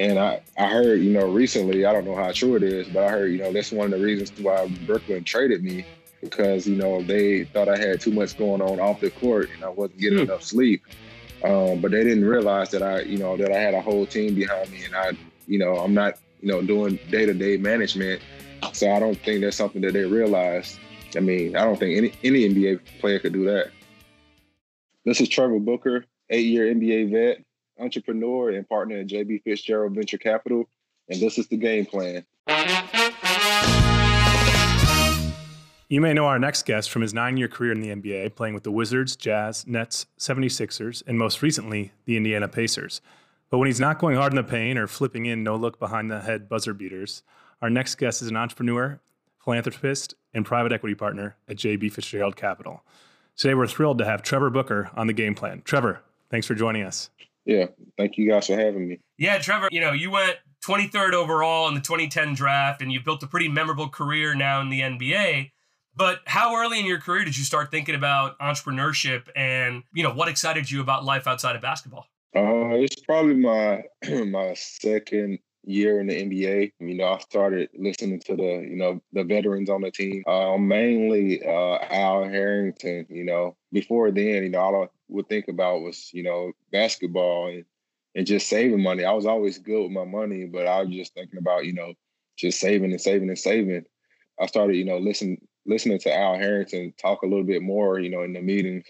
[0.00, 3.04] And I, I heard, you know, recently, I don't know how true it is, but
[3.04, 5.84] I heard, you know, that's one of the reasons why Brooklyn traded me
[6.22, 9.62] because, you know, they thought I had too much going on off the court and
[9.62, 10.22] I wasn't getting mm.
[10.22, 10.84] enough sleep.
[11.44, 14.34] Um, but they didn't realize that I, you know, that I had a whole team
[14.34, 15.12] behind me and I,
[15.46, 18.22] you know, I'm not, you know, doing day to day management.
[18.72, 20.78] So I don't think that's something that they realized.
[21.14, 23.70] I mean, I don't think any, any NBA player could do that.
[25.04, 27.44] This is Trevor Booker, eight year NBA vet,
[27.80, 30.68] entrepreneur, and partner at JB Fitzgerald Venture Capital.
[31.08, 32.24] And this is the game plan.
[35.88, 38.54] You may know our next guest from his nine year career in the NBA, playing
[38.54, 43.00] with the Wizards, Jazz, Nets, 76ers, and most recently, the Indiana Pacers.
[43.50, 46.08] But when he's not going hard in the paint or flipping in no look behind
[46.08, 47.24] the head buzzer beaters,
[47.60, 49.00] our next guest is an entrepreneur,
[49.44, 52.84] philanthropist, and private equity partner at JB Fitzgerald Capital.
[53.36, 55.62] Today, we're thrilled to have Trevor Booker on the game plan.
[55.64, 57.10] Trevor, thanks for joining us.
[57.44, 59.00] Yeah, thank you guys for having me.
[59.18, 60.36] Yeah, Trevor, you know, you went
[60.66, 64.68] 23rd overall in the 2010 draft and you've built a pretty memorable career now in
[64.68, 65.50] the NBA.
[65.96, 70.12] But how early in your career did you start thinking about entrepreneurship and, you know,
[70.12, 72.06] what excited you about life outside of basketball?
[72.34, 73.82] Uh, it's probably my
[74.26, 76.72] my second year in the NBA.
[76.78, 80.22] You know, I started listening to the, you know, the veterans on the team.
[80.26, 83.56] Uh, mainly uh, Al Harrington, you know.
[83.72, 87.64] Before then, you know, all would think about was, you know, basketball and,
[88.14, 89.04] and just saving money.
[89.04, 91.94] I was always good with my money, but I was just thinking about, you know,
[92.36, 93.84] just saving and saving and saving.
[94.40, 98.08] I started, you know, listening listening to Al Harrington talk a little bit more, you
[98.08, 98.86] know, in the meetings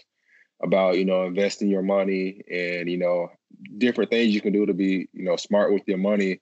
[0.63, 3.29] about, you know, investing your money and, you know,
[3.77, 6.39] different things you can do to be, you know, smart with your money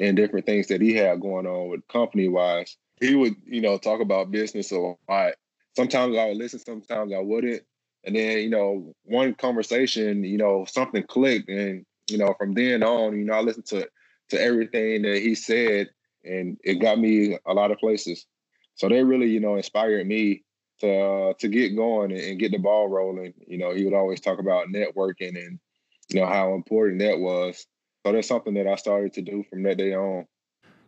[0.00, 2.76] and different things that he had going on with company wise.
[3.00, 5.34] He would, you know, talk about business a lot.
[5.76, 7.62] Sometimes I would listen, sometimes I wouldn't.
[8.04, 11.48] And then, you know, one conversation, you know, something clicked.
[11.48, 13.88] And, you know, from then on, you know, I listened to
[14.30, 15.90] to everything that he said
[16.24, 18.26] and it got me a lot of places.
[18.76, 20.44] So they really, you know, inspired me
[20.80, 23.34] to uh, to get going and, get the ball rolling.
[23.46, 25.58] You know, he would always talk about networking and,
[26.08, 27.66] you know, how important that was
[28.04, 30.26] so that's something that I started to do from that day on.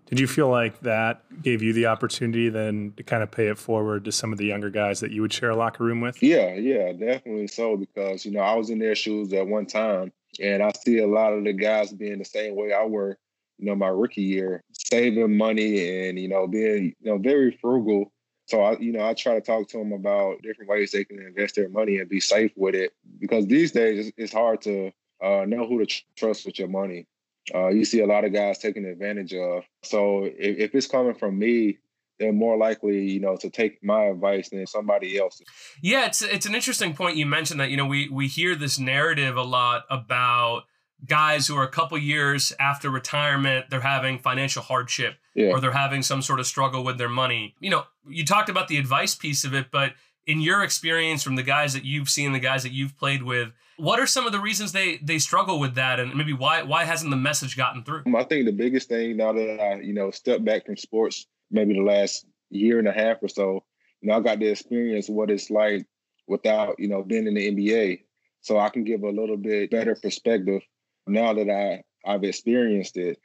[0.06, 3.59] Did you feel like that gave you the opportunity then to kind of pay it
[3.59, 6.22] forward to some of the younger guys that you would share a locker room with?
[6.22, 7.76] Yeah, yeah, definitely so.
[7.76, 11.06] Because, you know, I was in their shoes at one time and I see a
[11.06, 13.19] lot of the guys being the same way I were,
[13.59, 18.12] you know, my rookie year, saving money and, you know, being, you know, very frugal.
[18.47, 21.19] So I, you know, I try to talk to them about different ways they can
[21.19, 22.92] invest their money and be safe with it.
[23.19, 24.92] Because these days it's hard to
[25.22, 27.06] uh, know who to trust with your money.
[27.55, 29.65] Uh, you see a lot of guys taking advantage of.
[29.82, 31.78] So if, if it's coming from me,
[32.19, 35.43] they're more likely, you know, to take my advice than somebody else.
[35.83, 38.78] Yeah, it's it's an interesting point you mentioned that you know we we hear this
[38.78, 40.65] narrative a lot about
[41.04, 45.50] guys who are a couple years after retirement they're having financial hardship yeah.
[45.50, 47.54] or they're having some sort of struggle with their money.
[47.60, 49.93] You know, you talked about the advice piece of it, but
[50.26, 53.52] in your experience from the guys that you've seen, the guys that you've played with,
[53.76, 56.84] what are some of the reasons they they struggle with that, and maybe why why
[56.84, 58.04] hasn't the message gotten through?
[58.14, 61.74] I think the biggest thing now that I you know step back from sports, maybe
[61.74, 63.64] the last year and a half or so,
[64.00, 65.86] you know I got to experience what it's like
[66.28, 68.04] without you know being in the NBA,
[68.41, 70.62] so I can give a little bit better perspective
[71.06, 73.18] now that I I've experienced it.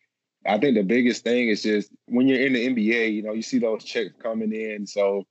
[0.45, 3.41] I think the biggest thing is just when you're in the NBA, you know, you
[3.41, 5.25] see those checks coming in, so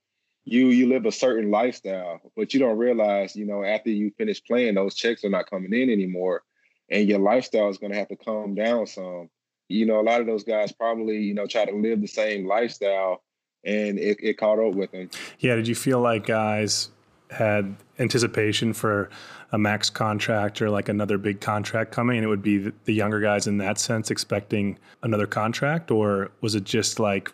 [0.50, 4.42] you you live a certain lifestyle, but you don't realize, you know, after you finish
[4.42, 6.42] playing, those checks are not coming in anymore,
[6.90, 9.28] and your lifestyle is going to have to calm down some.
[9.68, 12.46] You know, a lot of those guys probably, you know, try to live the same
[12.46, 13.22] lifestyle,
[13.64, 15.10] and it, it caught up with them.
[15.38, 15.56] Yeah.
[15.56, 16.88] Did you feel like guys
[17.30, 19.10] had anticipation for
[19.52, 23.20] a max contract or like another big contract coming and it would be the younger
[23.20, 27.32] guys in that sense expecting another contract or was it just like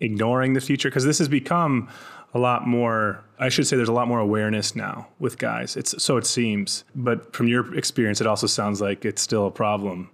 [0.00, 1.88] ignoring the future because this has become
[2.34, 5.76] a lot more i should say there's a lot more awareness now with guys.
[5.76, 9.50] It's so it seems but from your experience it also sounds like it's still a
[9.50, 10.10] problem.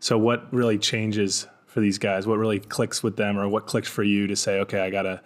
[0.00, 2.26] So what really changes for these guys?
[2.26, 5.20] What really clicks with them or what clicks for you to say okay i gotta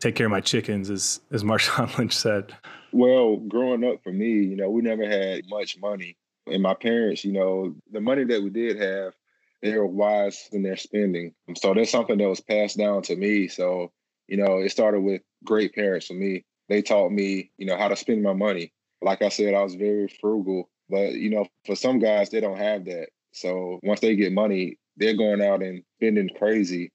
[0.00, 2.54] take care of my chickens as as marshawn lynch said?
[2.92, 6.16] Well growing up for me you know we never had much money.
[6.46, 9.14] And my parents you know the money that we did have
[9.62, 11.34] they were wise in their spending.
[11.56, 13.48] So that's something that was passed down to me.
[13.48, 13.92] So
[14.28, 16.44] you know it started with great parents for me.
[16.68, 18.72] They taught me, you know, how to spend my money.
[19.02, 22.58] Like I said, I was very frugal, but you know, for some guys, they don't
[22.58, 23.08] have that.
[23.32, 26.92] So once they get money, they're going out and spending crazy.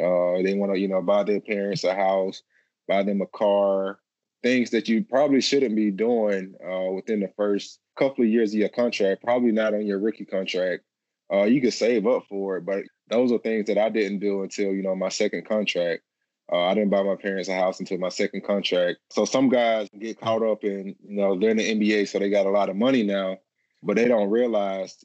[0.00, 2.42] Uh, they want to, you know, buy their parents a house,
[2.88, 3.98] buy them a car,
[4.42, 8.60] things that you probably shouldn't be doing uh, within the first couple of years of
[8.60, 9.22] your contract.
[9.22, 10.84] Probably not on your rookie contract.
[11.32, 12.66] uh, you could save up for it.
[12.66, 16.02] But those are things that I didn't do until you know my second contract.
[16.52, 18.98] Uh, I didn't buy my parents a house until my second contract.
[19.10, 22.28] So some guys get caught up in, you know, they're in the NBA, so they
[22.28, 23.38] got a lot of money now,
[23.82, 25.04] but they don't realize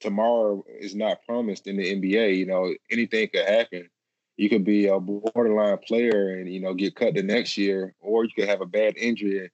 [0.00, 2.36] tomorrow is not promised in the NBA.
[2.38, 3.90] You know, anything could happen.
[4.36, 8.24] You could be a borderline player and you know get cut the next year, or
[8.24, 9.50] you could have a bad injury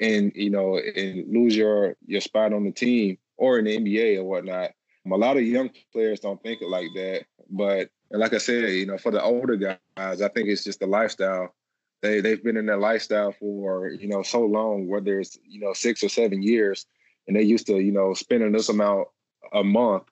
[0.00, 4.18] and you know and lose your your spot on the team or in the NBA
[4.18, 4.70] or whatnot.
[5.10, 8.86] A lot of young players don't think it like that, but like I said, you
[8.86, 11.54] know, for the older guys, I think it's just the lifestyle.
[12.02, 15.72] They they've been in that lifestyle for you know so long, whether it's you know
[15.72, 16.86] six or seven years,
[17.28, 19.08] and they used to you know spending this amount
[19.52, 20.04] a month,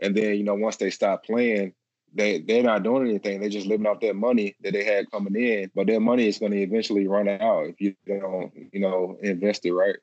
[0.00, 1.72] and then you know once they stop playing,
[2.14, 3.40] they they're not doing anything.
[3.40, 6.38] They're just living off that money that they had coming in, but their money is
[6.38, 9.96] going to eventually run out if you don't you know invest it right.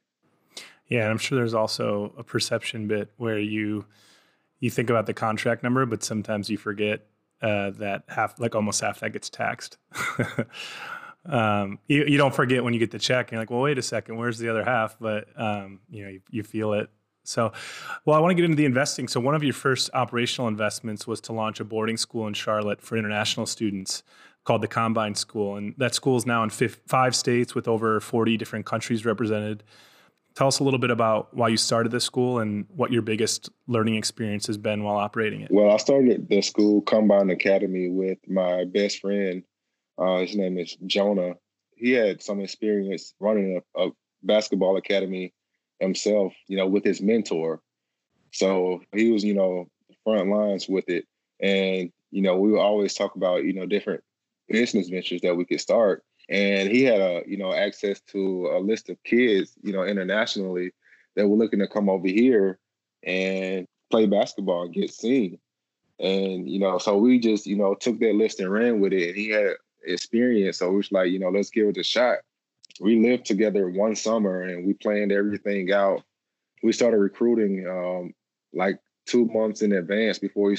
[0.87, 3.85] Yeah, and I'm sure there's also a perception bit where you
[4.59, 7.05] you think about the contract number, but sometimes you forget
[7.41, 9.77] uh, that half, like almost half that gets taxed.
[11.25, 13.31] um, you, you don't forget when you get the check.
[13.31, 14.97] You're like, well, wait a second, where's the other half?
[14.99, 16.89] But um, you know, you, you feel it.
[17.23, 17.51] So,
[18.05, 19.09] well, I want to get into the investing.
[19.09, 22.81] So, one of your first operational investments was to launch a boarding school in Charlotte
[22.81, 24.01] for international students
[24.45, 28.37] called the Combine School, and that school is now in five states with over 40
[28.37, 29.63] different countries represented.
[30.37, 33.49] Tell us a little bit about why you started this school and what your biggest
[33.65, 35.49] learning experience has been while operating it.
[35.49, 39.41] Well, I started the school Combine Academy with my best friend.
[39.97, 41.33] Uh, his name is Jonah.
[41.75, 43.89] He had some experience running a, a
[44.21, 45.33] basketball academy
[45.79, 47.59] himself, you know, with his mentor.
[48.31, 49.65] So he was, you know,
[50.03, 51.05] front lines with it.
[51.41, 54.03] And, you know, we would always talk about, you know, different
[54.47, 58.59] business ventures that we could start and he had a you know access to a
[58.59, 60.71] list of kids you know internationally
[61.15, 62.59] that were looking to come over here
[63.03, 65.39] and play basketball and get seen.
[65.99, 69.09] And you know so we just you know took that list and ran with it.
[69.09, 69.53] And he had
[69.85, 70.57] experience.
[70.57, 72.19] So we was like you know let's give it a shot.
[72.79, 76.03] We lived together one summer and we planned everything out.
[76.61, 78.13] We started recruiting um,
[78.53, 80.57] like two months in advance before we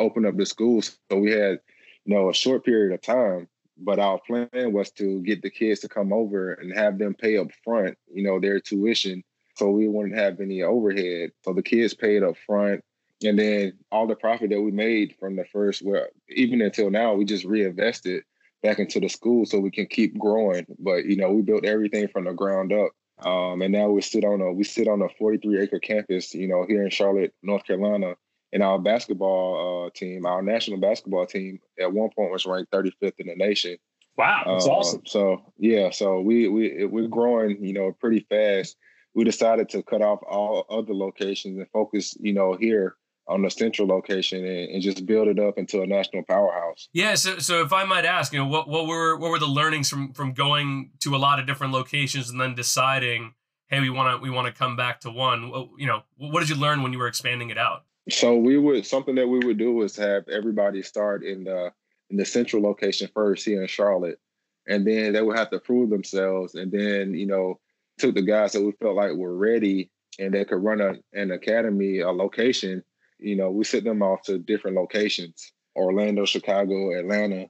[0.00, 0.82] opened up the school.
[0.82, 1.60] So we had
[2.04, 3.48] you know a short period of time
[3.80, 7.38] but our plan was to get the kids to come over and have them pay
[7.38, 9.22] up front, you know, their tuition.
[9.56, 11.30] So we wouldn't have any overhead.
[11.44, 12.82] So the kids paid up front.
[13.22, 17.14] And then all the profit that we made from the first, well, even until now,
[17.14, 18.22] we just reinvested
[18.62, 20.66] back into the school so we can keep growing.
[20.78, 22.92] But you know, we built everything from the ground up.
[23.26, 26.48] Um, and now we sit on a we sit on a 43 acre campus, you
[26.48, 28.14] know, here in Charlotte, North Carolina
[28.52, 33.18] and our basketball uh, team, our national basketball team, at one point was ranked 35th
[33.18, 33.76] in the nation.
[34.16, 35.02] Wow, that's uh, awesome.
[35.06, 38.76] So yeah, so we we we're growing, you know, pretty fast.
[39.14, 42.96] We decided to cut off all other locations and focus, you know, here
[43.30, 46.88] on the central location and, and, just build it up into a national powerhouse.
[46.92, 47.14] Yeah.
[47.14, 49.88] So, so if I might ask, you know, what, what were what were the learnings
[49.88, 53.34] from from going to a lot of different locations and then deciding,
[53.68, 55.68] hey, we want to we want to come back to one.
[55.78, 57.84] You know, what did you learn when you were expanding it out?
[58.08, 61.72] So we would something that we would do is have everybody start in the
[62.08, 64.18] in the central location first here in Charlotte,
[64.66, 67.60] and then they would have to prove themselves, and then you know
[67.98, 71.30] took the guys that we felt like were ready and they could run a, an
[71.30, 72.82] academy, a location.
[73.18, 77.46] You know, we sent them off to different locations: Orlando, Chicago, Atlanta,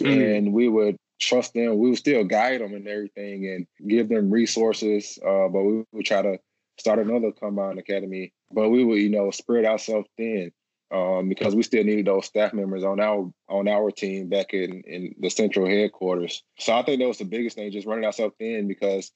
[0.00, 0.36] mm.
[0.36, 1.78] and we would trust them.
[1.78, 5.18] We would still guide them and everything, and give them resources.
[5.24, 6.38] Uh, but we would try to
[6.78, 10.52] start another combine academy but we would, you know, spread ourselves thin
[10.92, 14.82] um, because we still needed those staff members on our on our team back in
[14.86, 16.42] in the central headquarters.
[16.58, 19.10] So I think that was the biggest thing, just running ourselves thin because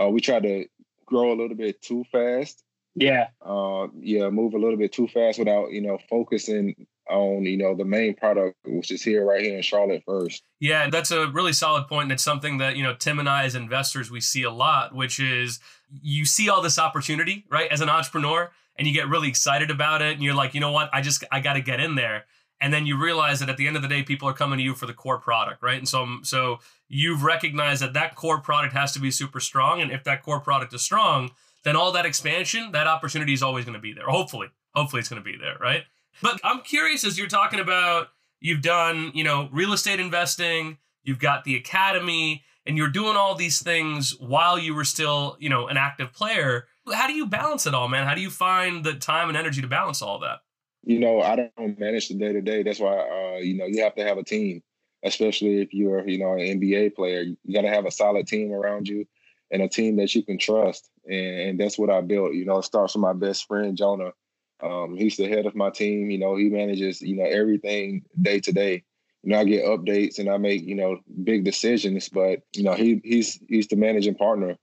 [0.00, 0.66] uh, we tried to
[1.06, 2.62] grow a little bit too fast.
[2.94, 3.28] Yeah.
[3.40, 7.74] Uh, yeah, move a little bit too fast without you know focusing on you know
[7.74, 10.42] the main product, which is here right here in Charlotte first.
[10.60, 13.44] Yeah, that's a really solid point, and it's something that you know Tim and I
[13.44, 15.60] as investors we see a lot, which is
[16.02, 20.02] you see all this opportunity right as an entrepreneur and you get really excited about
[20.02, 22.24] it and you're like, you know what, I just I got to get in there.
[22.60, 24.62] And then you realize that at the end of the day, people are coming to
[24.62, 25.78] you for the core product, right?
[25.78, 29.80] And so, um, so you've recognized that that core product has to be super strong.
[29.80, 31.32] And if that core product is strong,
[31.64, 34.06] then all that expansion, that opportunity is always going to be there.
[34.06, 35.82] Hopefully, hopefully it's going to be there, right?
[36.22, 38.08] But I'm curious as you're talking about,
[38.40, 43.34] you've done, you know, real estate investing, you've got the academy, and you're doing all
[43.34, 47.66] these things while you were still, you know, an active player how do you balance
[47.66, 48.06] it all, man?
[48.06, 50.40] How do you find the time and energy to balance all that?
[50.84, 52.62] You know, I don't manage the day to day.
[52.62, 54.62] That's why, uh, you know, you have to have a team,
[55.04, 57.22] especially if you're, you know, an NBA player.
[57.22, 59.06] You got to have a solid team around you
[59.52, 60.90] and a team that you can trust.
[61.06, 62.32] And, and, that's what I built.
[62.32, 64.12] You know, it starts with my best friend, Jonah.
[64.60, 66.10] Um, he's the head of my team.
[66.10, 68.84] You know, he manages you know everything day to day.
[69.22, 72.74] You know, I get updates and I make you know big decisions, but you know
[72.74, 74.56] he he's he's the managing partner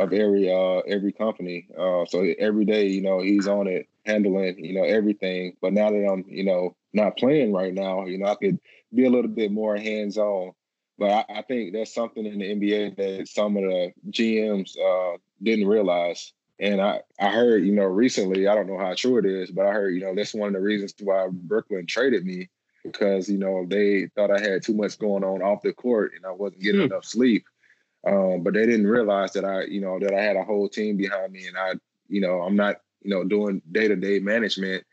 [0.00, 1.68] of every uh every company.
[1.78, 5.56] Uh, so every day, you know, he's on it, handling you know everything.
[5.60, 8.58] But now that I'm you know not playing right now, you know, I could
[8.94, 10.52] be a little bit more hands on.
[10.98, 15.16] But I, I, think that's something in the NBA that some of the GMs uh,
[15.42, 16.32] didn't realize.
[16.58, 19.64] And I, I heard, you know, recently, I don't know how true it is, but
[19.64, 22.50] I heard, you know, that's one of the reasons why Brooklyn traded me
[22.84, 26.26] because, you know, they thought I had too much going on off the court and
[26.26, 26.92] I wasn't getting hmm.
[26.92, 27.46] enough sleep.
[28.06, 30.96] Um, but they didn't realize that I, you know, that I had a whole team
[30.96, 31.74] behind me and I,
[32.08, 34.84] you know, I'm not, you know, doing day to day management.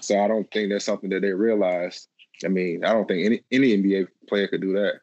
[0.00, 2.08] So I don't think that's something that they realized.
[2.44, 5.00] I mean, I don't think any any NBA player could do that.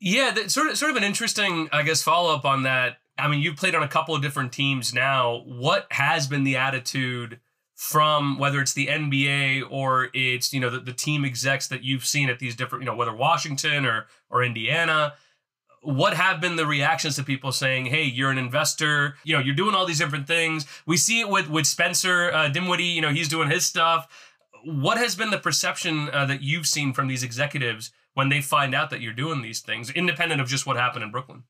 [0.00, 2.98] Yeah, that, sort of sort of an interesting, I guess, follow up on that.
[3.16, 5.42] I mean, you've played on a couple of different teams now.
[5.46, 7.40] What has been the attitude
[7.74, 12.04] from whether it's the NBA or it's you know the, the team execs that you've
[12.04, 15.14] seen at these different you know whether Washington or or Indiana?
[15.84, 19.16] What have been the reactions to people saying, "Hey, you're an investor.
[19.22, 22.48] You know, you're doing all these different things." We see it with with Spencer uh,
[22.48, 22.84] Dinwiddie.
[22.84, 24.08] You know, he's doing his stuff.
[24.64, 28.74] What has been the perception uh, that you've seen from these executives when they find
[28.74, 31.44] out that you're doing these things, independent of just what happened in Brooklyn?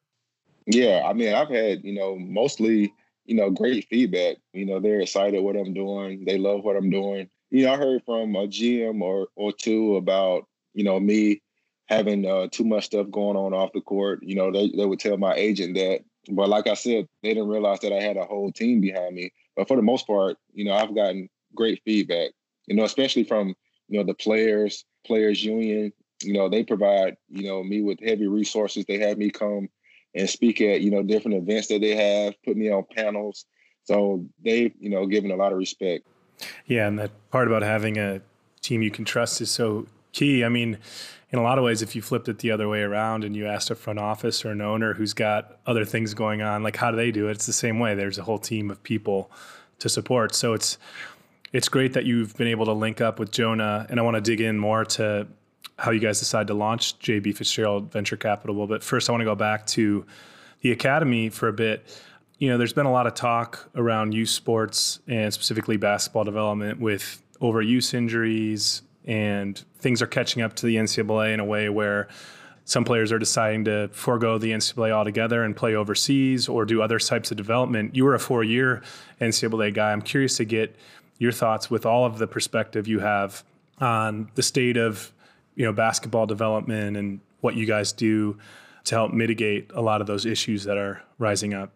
[0.66, 2.92] Yeah, I mean, I've had you know mostly
[3.24, 4.36] you know great feedback.
[4.52, 6.24] You know, they're excited what I'm doing.
[6.24, 7.30] They love what I'm doing.
[7.50, 11.40] You know, I heard from a GM or or two about you know me
[11.86, 14.20] having uh, too much stuff going on off the court.
[14.22, 16.00] You know, they, they would tell my agent that.
[16.30, 19.30] But like I said, they didn't realize that I had a whole team behind me.
[19.56, 22.30] But for the most part, you know, I've gotten great feedback.
[22.66, 23.54] You know, especially from
[23.88, 25.92] you know the players, players union.
[26.22, 28.86] You know, they provide you know me with heavy resources.
[28.86, 29.68] They have me come
[30.14, 33.44] and speak at you know different events that they have, put me on panels.
[33.84, 36.06] So they've you know given a lot of respect.
[36.66, 38.22] Yeah, and that part about having a
[38.62, 40.44] team you can trust is so key.
[40.44, 40.78] I mean,
[41.30, 43.47] in a lot of ways, if you flipped it the other way around and you
[43.47, 46.90] asked a front office or an owner who's got other things going on, like how
[46.90, 47.33] do they do it?
[47.33, 47.94] It's the same way.
[47.94, 49.30] There's a whole team of people
[49.80, 50.35] to support.
[50.35, 50.78] So it's
[51.52, 54.21] it's great that you've been able to link up with Jonah, and I want to
[54.21, 55.26] dig in more to
[55.78, 58.66] how you guys decide to launch JB Fitzgerald Venture Capital.
[58.66, 60.04] But first, I want to go back to
[60.62, 61.85] the academy for a bit.
[62.38, 66.80] You know, there's been a lot of talk around youth sports and specifically basketball development
[66.80, 72.08] with overuse injuries, and things are catching up to the NCAA in a way where
[72.64, 76.99] some players are deciding to forego the NCAA altogether and play overseas or do other
[76.99, 77.94] types of development.
[77.94, 78.82] You were a four-year
[79.20, 79.92] NCAA guy.
[79.92, 80.75] I'm curious to get
[81.18, 83.44] your thoughts with all of the perspective you have
[83.80, 85.12] on the state of
[85.56, 88.38] you know basketball development and what you guys do
[88.84, 91.73] to help mitigate a lot of those issues that are rising up.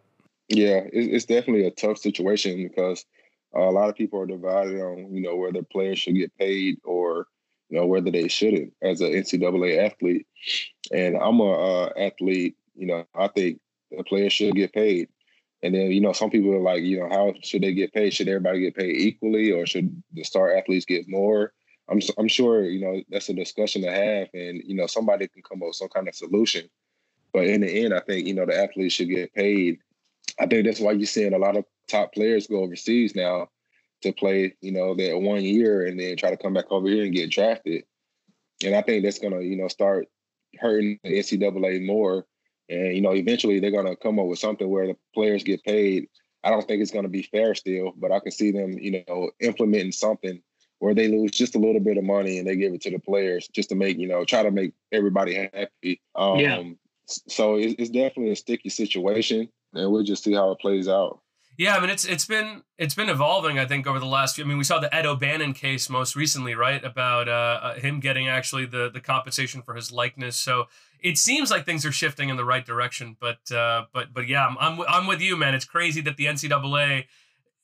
[0.49, 3.05] Yeah, it's definitely a tough situation because
[3.55, 7.27] a lot of people are divided on you know whether players should get paid or
[7.69, 10.27] you know whether they shouldn't as an NCAA athlete.
[10.93, 12.57] And I'm a uh, athlete.
[12.75, 15.09] You know, I think the players should get paid.
[15.63, 18.15] And then you know some people are like, you know, how should they get paid?
[18.15, 21.53] Should everybody get paid equally, or should the star athletes get more?
[21.89, 25.43] I'm I'm sure you know that's a discussion to have, and you know somebody can
[25.43, 26.69] come up with some kind of solution.
[27.33, 29.79] But in the end, I think you know the athletes should get paid.
[30.39, 33.49] I think that's why you're seeing a lot of top players go overseas now
[34.03, 37.05] to play, you know, that one year and then try to come back over here
[37.05, 37.85] and get drafted.
[38.65, 40.07] And I think that's gonna, you know, start
[40.59, 42.27] hurting the NCAA more.
[42.69, 46.09] And you know, eventually they're gonna come up with something where the players get paid.
[46.45, 49.31] I don't think it's gonna be fair still, but I can see them, you know,
[49.41, 50.41] implementing something
[50.81, 53.01] where they lose just a little bit of money and they give it to the
[53.01, 56.01] players just to make, you know, try to make everybody happy.
[56.15, 56.63] Um, yeah.
[57.07, 61.21] So it's definitely a sticky situation, and we'll just see how it plays out.
[61.59, 63.59] Yeah, I mean it's it's been it's been evolving.
[63.59, 64.45] I think over the last few.
[64.45, 66.83] I mean, we saw the Ed O'Bannon case most recently, right?
[66.85, 70.37] About uh, uh, him getting actually the the compensation for his likeness.
[70.37, 70.67] So
[71.01, 73.17] it seems like things are shifting in the right direction.
[73.21, 75.53] But uh, but but yeah, I'm, I'm I'm with you, man.
[75.57, 77.07] It's crazy that the NCAA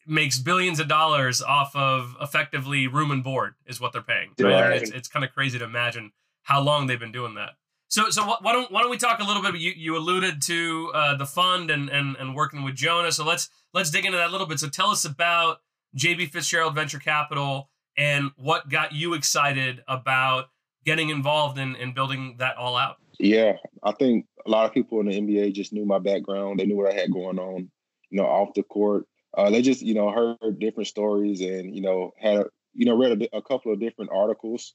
[0.09, 4.33] makes billions of dollars off of effectively room and board is what they're paying.
[4.41, 4.71] Right?
[4.71, 4.83] right.
[4.83, 6.11] It's it's kind of crazy to imagine
[6.43, 7.51] how long they've been doing that.
[7.89, 9.57] So, so why don't why don't we talk a little bit?
[9.57, 13.13] You you alluded to uh, the fund and and and working with Jonah.
[13.13, 14.59] So let's let's dig into that a little bit.
[14.59, 15.59] So tell us about
[15.97, 20.47] JB Fitzgerald Venture Capital and what got you excited about
[20.85, 22.97] getting involved in in building that all out.
[23.19, 26.59] Yeah, I think a lot of people in the NBA just knew my background.
[26.59, 27.71] They knew what I had going on,
[28.11, 29.07] you know, off the court.
[29.37, 33.23] Uh, they just you know heard different stories and you know had you know read
[33.23, 34.75] a, a couple of different articles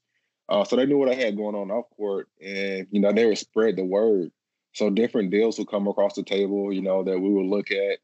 [0.50, 3.25] uh, so they knew what I had going on off court, and you know they
[3.25, 4.32] would spread the word.
[4.74, 8.00] So different deals would come across the table, you know, that we would look at,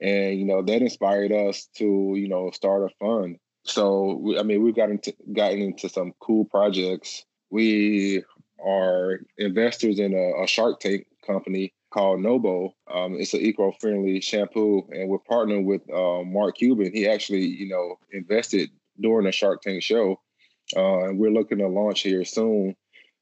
[0.00, 3.38] and you know that inspired us to you know start a fund.
[3.64, 7.24] so I mean, we've gotten into gotten into some cool projects.
[7.50, 8.22] We
[8.64, 12.74] are investors in a, a Shark Tank company called Nobo.
[12.92, 16.92] Um, it's an eco-friendly shampoo, and we're partnering with uh, Mark Cuban.
[16.92, 20.20] He actually, you know, invested during the Shark Tank show,
[20.76, 22.76] uh, and we're looking to launch here soon.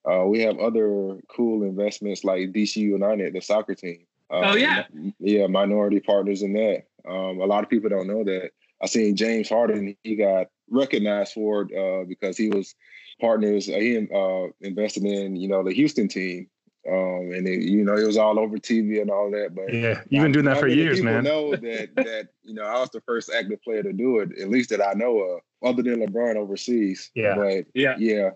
[0.09, 4.07] Uh, we have other cool investments like DC United, the soccer team.
[4.31, 4.85] oh yeah,
[5.19, 6.85] yeah, minority partners in that.
[7.09, 8.51] Um, a lot of people don't know that.
[8.83, 9.97] I seen James Harden.
[10.03, 12.75] He got recognized for it uh, because he was
[13.21, 13.69] partners.
[13.69, 16.49] Uh, he uh, invested in you know the Houston team,
[16.89, 19.55] um, and it, you know it was all over TV and all that.
[19.55, 21.25] But yeah, you've been doing that for years, people man.
[21.25, 24.51] Know that that you know I was the first active player to do it, at
[24.51, 27.11] least that I know of, other than LeBron overseas.
[27.15, 28.31] Yeah, but yeah, yeah.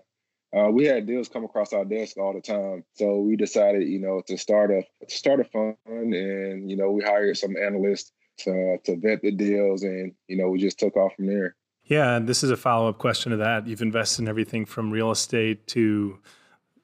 [0.53, 3.99] Uh, we had deals come across our desk all the time, so we decided, you
[3.99, 8.11] know, to start a to start a fund, and you know, we hired some analysts
[8.39, 11.55] to to vet the deals, and you know, we just took off from there.
[11.85, 13.67] Yeah, and this is a follow up question to that.
[13.67, 16.19] You've invested in everything from real estate to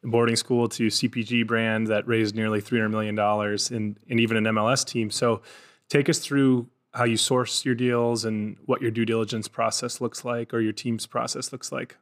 [0.03, 4.86] boarding school to CPG brand that raised nearly $300 million and, and even an MLS
[4.86, 5.10] team.
[5.12, 5.41] So
[5.89, 6.67] take us through
[6.98, 10.74] how you source your deals and what your due diligence process looks like or your
[10.74, 11.96] team's process looks like.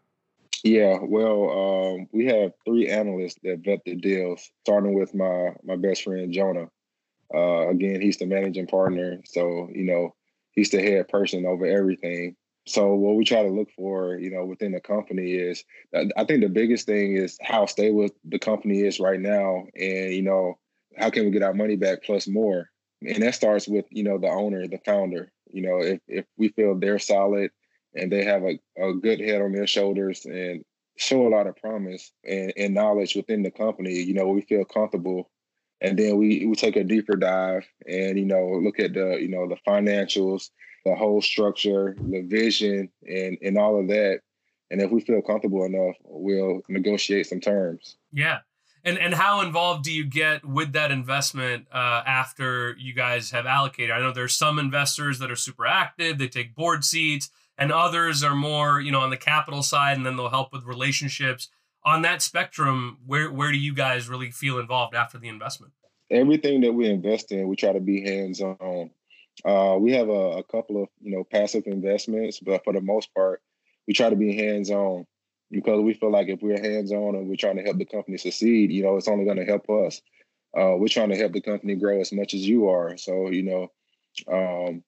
[0.64, 5.76] Yeah, well, um, we have three analysts that vet the deals, starting with my my
[5.76, 6.70] best friend Jonah.
[7.34, 10.16] Uh, again, he's the managing partner, so you know
[10.54, 12.36] he's the head person over everything.
[12.68, 16.42] So what we try to look for, you know, within the company is, I think
[16.42, 20.58] the biggest thing is how stable the company is right now, and you know,
[20.98, 22.72] how can we get our money back plus more?
[23.08, 25.32] And that starts with, you know, the owner, the founder.
[25.52, 27.52] You know, if if we feel they're solid
[27.94, 30.64] and they have a, a good head on their shoulders and
[30.98, 34.66] show a lot of promise and, and knowledge within the company, you know, we feel
[34.66, 35.30] comfortable.
[35.82, 39.28] And then we we take a deeper dive and you know look at the you
[39.28, 40.50] know the financials
[40.86, 44.22] the whole structure, the vision, and and all of that.
[44.72, 47.98] And if we feel comfortable enough, we'll negotiate some terms.
[48.12, 48.40] Yeah.
[48.86, 53.48] And and how involved do you get with that investment uh, after you guys have
[53.48, 53.90] allocated?
[53.90, 58.24] I know there's some investors that are super active; they take board seats, and others
[58.24, 61.50] are more, you know, on the capital side, and then they'll help with relationships.
[61.84, 65.74] On that spectrum, where where do you guys really feel involved after the investment?
[66.12, 68.92] Everything that we invest in, we try to be hands on.
[69.44, 73.12] Uh, we have a, a, couple of you know passive investments, but for the most
[73.16, 73.42] part,
[73.88, 75.08] we try to be hands on
[75.52, 78.18] because we feel like if we're hands on and we're trying to help the company
[78.18, 80.02] succeed, you know, it's only going to help us.
[80.58, 82.98] Uh, we're trying to help the company grow as much as you are.
[82.98, 83.72] So you know,
[84.32, 84.84] um,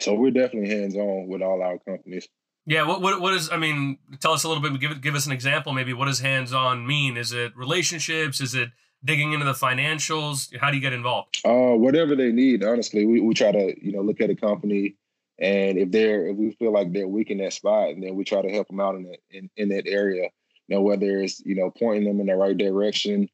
[0.00, 2.28] so we're definitely hands on with all our companies.
[2.66, 3.98] Yeah, what, what what is I mean?
[4.20, 4.78] Tell us a little bit.
[4.78, 5.72] Give give us an example.
[5.72, 7.16] Maybe what does hands on mean?
[7.16, 8.42] Is it relationships?
[8.42, 8.68] Is it
[9.02, 10.54] digging into the financials?
[10.58, 11.40] How do you get involved?
[11.46, 12.62] Uh, whatever they need.
[12.62, 14.96] Honestly, we, we try to you know look at a company,
[15.40, 18.24] and if they're if we feel like they're weak in that spot, and then we
[18.24, 20.28] try to help them out in that in, in that area.
[20.68, 23.28] You know, whether it's you know pointing them in the right direction,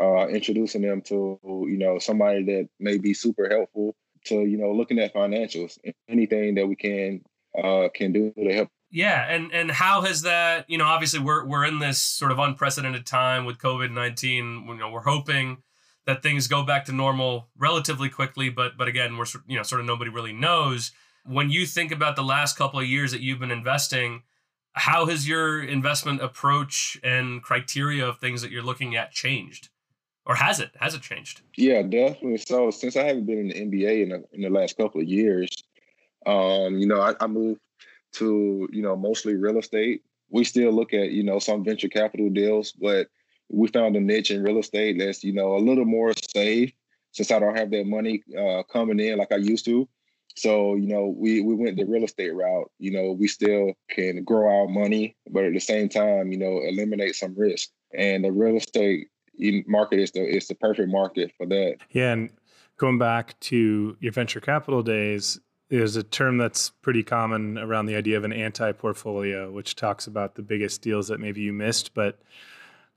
[0.00, 3.94] uh, introducing them to you know somebody that may be super helpful
[4.26, 7.22] to you know looking at financials, anything that we can
[7.62, 10.64] uh, can do to help yeah, and and how has that?
[10.68, 14.64] You know, obviously we're we're in this sort of unprecedented time with COVID nineteen.
[14.66, 15.58] You know, we're hoping
[16.06, 19.80] that things go back to normal relatively quickly, but but again, we're you know sort
[19.80, 20.90] of nobody really knows.
[21.30, 24.22] When you think about the last couple of years that you've been investing,
[24.72, 29.68] how has your investment approach and criteria of things that you're looking at changed?
[30.26, 30.72] Or has it?
[30.80, 31.42] Has it changed?
[31.56, 32.38] Yeah, definitely.
[32.38, 35.06] So since I haven't been in the NBA in the, in the last couple of
[35.06, 35.48] years,
[36.26, 37.60] um, you know, I, I moved
[38.14, 40.02] to you know mostly real estate.
[40.30, 43.06] We still look at you know some venture capital deals, but
[43.48, 46.72] we found a niche in real estate that's you know a little more safe
[47.12, 49.88] since I don't have that money uh, coming in like I used to.
[50.36, 52.70] So you know we we went the real estate route.
[52.78, 56.60] You know we still can grow our money, but at the same time you know
[56.62, 57.70] eliminate some risk.
[57.92, 59.08] And the real estate
[59.66, 61.78] market is the is the perfect market for that.
[61.90, 62.30] Yeah, and
[62.76, 65.38] going back to your venture capital days,
[65.68, 70.34] there's a term that's pretty common around the idea of an anti-portfolio, which talks about
[70.34, 71.94] the biggest deals that maybe you missed.
[71.94, 72.20] But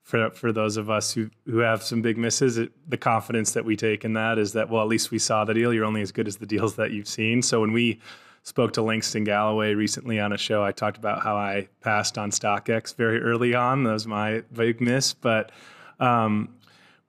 [0.03, 3.65] for for those of us who who have some big misses, it, the confidence that
[3.65, 5.73] we take in that is that well, at least we saw the deal.
[5.73, 7.41] You're only as good as the deals that you've seen.
[7.41, 7.99] So when we
[8.43, 12.31] spoke to Langston Galloway recently on a show, I talked about how I passed on
[12.31, 13.83] StockX very early on.
[13.83, 15.53] That was my big miss, but
[16.01, 16.53] um,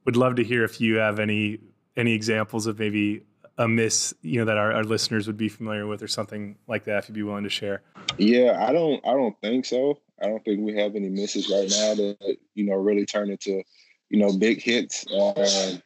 [0.04, 1.58] would love to hear if you have any
[1.96, 3.22] any examples of maybe
[3.58, 6.84] a miss, you know, that our, our listeners would be familiar with, or something like
[6.84, 6.98] that?
[6.98, 7.82] If you'd be willing to share.
[8.18, 9.98] Yeah, I don't, I don't think so.
[10.22, 13.62] I don't think we have any misses right now that you know really turn into,
[14.10, 15.04] you know, big hits.
[15.12, 15.82] Um,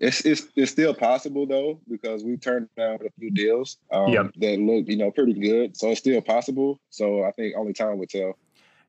[0.00, 4.30] It's, it's it's still possible though because we turned down a few deals um, yep.
[4.36, 6.78] that look you know pretty good, so it's still possible.
[6.90, 8.38] So I think only time will tell.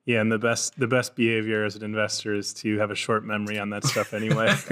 [0.09, 3.23] Yeah, and the best the best behavior as an investor is to have a short
[3.23, 4.47] memory on that stuff anyway.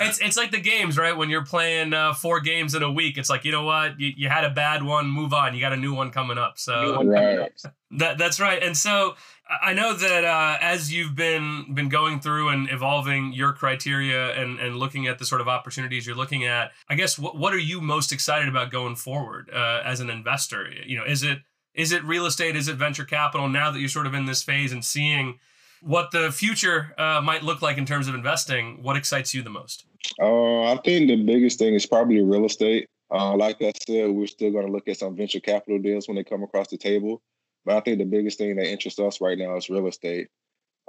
[0.00, 1.16] it's it's like the games, right?
[1.16, 4.10] When you're playing uh, four games in a week, it's like you know what, you,
[4.16, 5.54] you had a bad one, move on.
[5.54, 6.58] You got a new one coming up.
[6.58, 7.52] So right.
[7.98, 8.60] that that's right.
[8.60, 9.14] And so
[9.62, 14.58] I know that uh, as you've been been going through and evolving your criteria and,
[14.58, 17.60] and looking at the sort of opportunities you're looking at, I guess what what are
[17.60, 20.68] you most excited about going forward uh, as an investor?
[20.84, 21.42] You know, is it
[21.74, 22.56] is it real estate?
[22.56, 23.48] Is it venture capital?
[23.48, 25.38] Now that you're sort of in this phase and seeing
[25.80, 29.50] what the future uh, might look like in terms of investing, what excites you the
[29.50, 29.84] most?
[30.20, 32.88] Uh, I think the biggest thing is probably real estate.
[33.10, 36.16] Uh, like I said, we're still going to look at some venture capital deals when
[36.16, 37.20] they come across the table.
[37.64, 40.28] But I think the biggest thing that interests us right now is real estate.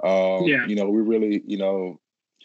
[0.02, 0.66] Um, yeah.
[0.66, 2.00] You know, we really, you know,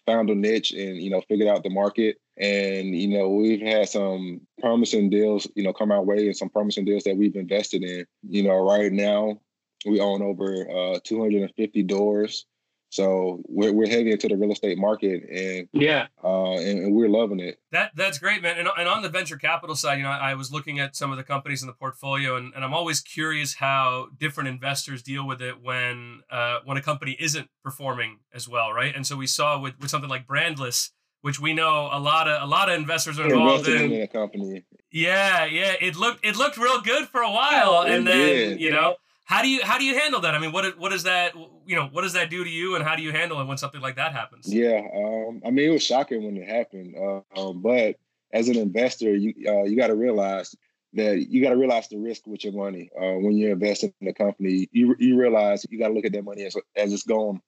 [0.05, 2.17] found a niche and, you know, figured out the market.
[2.39, 6.49] And, you know, we've had some promising deals, you know, come our way and some
[6.49, 8.05] promising deals that we've invested in.
[8.27, 9.39] You know, right now
[9.85, 12.45] we own over uh, 250 doors.
[12.91, 17.07] So we're, we're heavy into the real estate market, and yeah, uh, and, and, we're
[17.07, 17.59] loving it.
[17.71, 18.57] That that's great, man.
[18.57, 21.11] And, and on the venture capital side, you know, I, I was looking at some
[21.11, 25.27] of the companies in the portfolio, and, and I'm always curious how different investors deal
[25.27, 28.95] with it when uh, when a company isn't performing as well, right?
[28.95, 30.89] And so we saw with, with something like Brandless,
[31.21, 33.91] which we know a lot of a lot of investors are involved in.
[33.91, 34.63] in company.
[34.91, 38.61] Yeah, yeah, it looked it looked real good for a while, and then did.
[38.61, 38.95] you know
[39.29, 40.33] how do you how do you handle that?
[40.33, 42.83] I mean, what what does that you know what does that do to you, and
[42.83, 44.51] how do you handle it when something like that happens?
[44.51, 47.97] Yeah, um, I mean, it was shocking when it happened, uh, um, but
[48.33, 50.55] as an investor, you uh, you got to realize
[50.93, 54.07] that you got to realize the risk with your money uh, when you're investing in
[54.07, 54.67] a company.
[54.71, 57.39] You you realize you got to look at that money as as it's gone,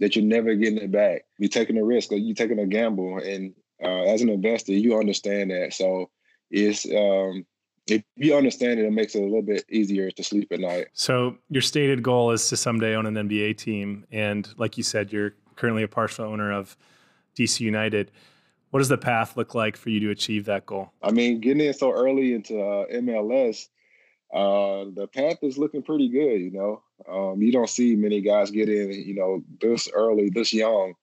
[0.00, 1.24] that you're never getting it back.
[1.38, 4.98] You're taking a risk, or you're taking a gamble, and uh, as an investor, you
[4.98, 5.72] understand that.
[5.72, 6.10] So
[6.50, 7.46] it's um,
[7.86, 10.88] if you understand it, it makes it a little bit easier to sleep at night.
[10.92, 15.12] So your stated goal is to someday own an NBA team, and like you said,
[15.12, 16.76] you're currently a partial owner of
[17.36, 18.10] DC United.
[18.70, 20.92] What does the path look like for you to achieve that goal?
[21.02, 23.66] I mean, getting in so early into uh, MLS,
[24.32, 26.40] uh, the path is looking pretty good.
[26.40, 30.52] You know, um, you don't see many guys get in, you know, this early, this
[30.52, 30.94] young,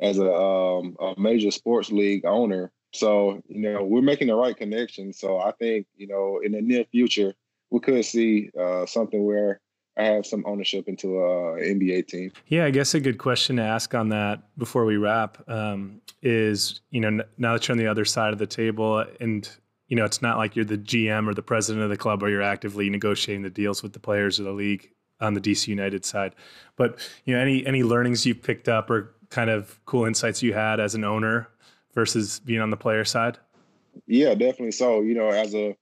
[0.00, 2.72] as a, um, a major sports league owner.
[2.92, 5.12] So, you know, we're making the right connection.
[5.12, 7.34] So I think, you know, in the near future,
[7.70, 9.60] we could see uh, something where
[9.96, 12.32] I have some ownership into a NBA team.
[12.48, 16.80] Yeah, I guess a good question to ask on that before we wrap um, is,
[16.90, 19.48] you know, now that you're on the other side of the table and,
[19.88, 22.28] you know, it's not like you're the GM or the president of the club or
[22.28, 24.90] you're actively negotiating the deals with the players of the league
[25.20, 26.34] on the DC United side.
[26.76, 30.54] But, you know, any any learnings you've picked up or kind of cool insights you
[30.54, 31.48] had as an owner
[31.94, 33.38] versus being on the player side?
[34.06, 34.72] Yeah, definitely.
[34.72, 35.76] So, you know, as a,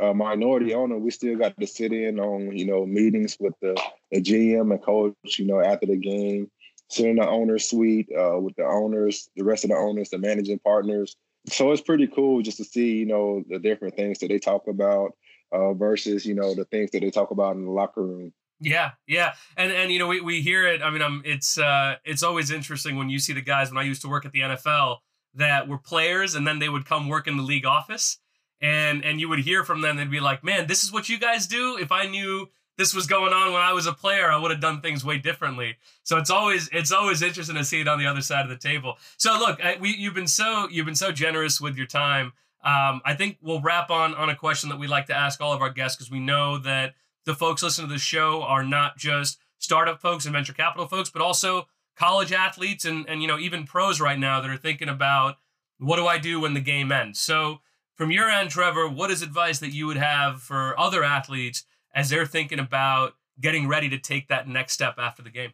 [0.00, 3.80] a minority owner, we still got to sit in on, you know, meetings with the,
[4.10, 6.50] the GM and coach, you know, after the game,
[6.88, 10.18] sit in the owner's suite uh, with the owners, the rest of the owners, the
[10.18, 11.16] managing partners.
[11.46, 14.68] So it's pretty cool just to see, you know, the different things that they talk
[14.68, 15.12] about
[15.52, 18.32] uh, versus, you know, the things that they talk about in the locker room.
[18.60, 20.82] Yeah, yeah, and and you know we, we hear it.
[20.82, 23.70] I mean, um, it's uh, it's always interesting when you see the guys.
[23.70, 24.98] When I used to work at the NFL,
[25.34, 28.18] that were players and then they would come work in the league office
[28.60, 31.18] and and you would hear from them they'd be like man this is what you
[31.18, 34.36] guys do if i knew this was going on when i was a player i
[34.36, 37.88] would have done things way differently so it's always it's always interesting to see it
[37.88, 40.94] on the other side of the table so look we you've been so you've been
[40.94, 44.78] so generous with your time um, i think we'll wrap on on a question that
[44.78, 46.94] we like to ask all of our guests because we know that
[47.30, 51.10] the folks listening to the show are not just startup folks and venture capital folks
[51.10, 51.66] but also
[51.96, 55.36] college athletes and and you know even pros right now that are thinking about
[55.78, 57.18] what do I do when the game ends.
[57.18, 57.60] So
[57.94, 61.64] from your end, Trevor, what is advice that you would have for other athletes
[61.94, 65.52] as they're thinking about getting ready to take that next step after the game?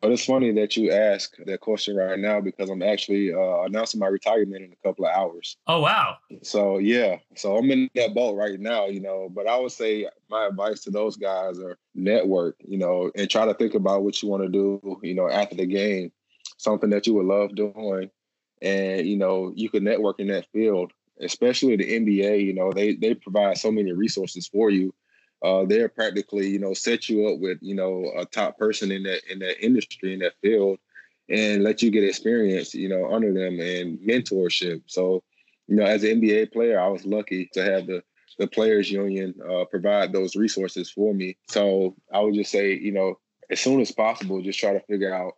[0.00, 4.00] But it's funny that you ask that question right now because I'm actually uh, announcing
[4.00, 5.56] my retirement in a couple of hours.
[5.66, 6.16] Oh wow!
[6.42, 9.28] So yeah, so I'm in that boat right now, you know.
[9.30, 13.44] But I would say my advice to those guys are network, you know, and try
[13.46, 16.12] to think about what you want to do, you know, after the game,
[16.56, 18.10] something that you would love doing,
[18.62, 22.44] and you know, you can network in that field, especially the NBA.
[22.44, 24.94] You know, they they provide so many resources for you
[25.42, 29.02] uh, they're practically, you know, set you up with, you know, a top person in
[29.04, 30.78] that in that industry in that field,
[31.28, 34.82] and let you get experience, you know, under them and mentorship.
[34.86, 35.22] So,
[35.66, 38.02] you know, as an NBA player, I was lucky to have the
[38.38, 41.36] the players union uh, provide those resources for me.
[41.48, 43.18] So I would just say, you know,
[43.50, 45.34] as soon as possible, just try to figure out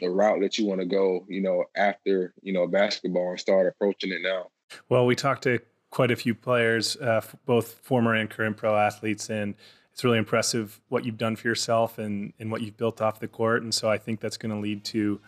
[0.00, 3.66] the route that you want to go, you know, after, you know, basketball and start
[3.66, 4.46] approaching it now.
[4.88, 9.30] Well, we talked to quite a few players, uh, both former and current pro athletes,
[9.30, 9.54] and
[9.92, 13.28] it's really impressive what you've done for yourself and, and what you've built off the
[13.28, 13.62] court.
[13.62, 15.20] And so I think that's going to lead to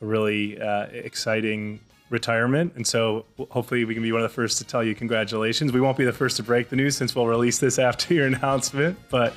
[0.00, 2.74] a really uh, exciting retirement.
[2.76, 5.72] And so hopefully we can be one of the first to tell you congratulations.
[5.72, 8.26] We won't be the first to break the news since we'll release this after your
[8.32, 9.34] announcement, but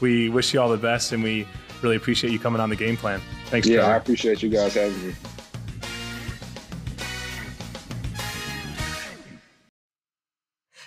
[0.00, 1.46] we wish you all the best and we
[1.82, 3.20] really appreciate you coming on the game plan.
[3.46, 3.66] Thanks.
[3.66, 3.92] Yeah, Trevor.
[3.92, 5.14] I appreciate you guys having me.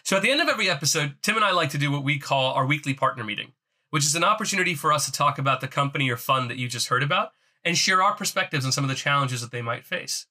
[0.06, 2.20] So at the end of every episode, Tim and I like to do what we
[2.20, 3.54] call our weekly partner meeting,
[3.90, 6.68] which is an opportunity for us to talk about the company or fund that you
[6.68, 7.32] just heard about
[7.64, 10.28] and share our perspectives on some of the challenges that they might face.